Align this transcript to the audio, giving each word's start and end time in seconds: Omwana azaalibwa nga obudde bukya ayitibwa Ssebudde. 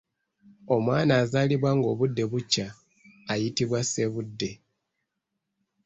Omwana 0.75 1.13
azaalibwa 1.21 1.71
nga 1.77 1.87
obudde 1.93 2.23
bukya 2.31 2.67
ayitibwa 3.31 3.79
Ssebudde. 3.85 4.51